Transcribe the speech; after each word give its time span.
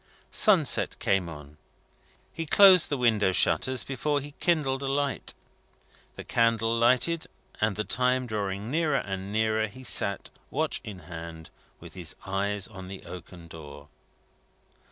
Sunset 0.31 0.97
came 0.97 1.29
on. 1.29 1.57
He 2.33 2.47
closed 2.47 2.89
the 2.89 2.97
window 2.97 3.31
shutters 3.31 3.83
before 3.83 4.19
he 4.19 4.31
kindled 4.39 4.81
a 4.81 4.87
light. 4.87 5.35
The 6.15 6.23
candle 6.23 6.75
lighted, 6.75 7.27
and 7.61 7.75
the 7.75 7.83
time 7.83 8.25
drawing 8.25 8.71
nearer 8.71 8.97
and 8.97 9.31
nearer, 9.31 9.67
he 9.67 9.83
sat, 9.83 10.31
watch 10.49 10.81
in 10.83 11.01
hand, 11.01 11.51
with 11.79 11.93
his 11.93 12.15
eyes 12.25 12.67
on 12.67 12.87
the 12.87 13.05
oaken 13.05 13.47
door. 13.47 13.89